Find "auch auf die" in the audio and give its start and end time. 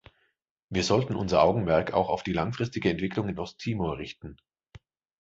1.93-2.33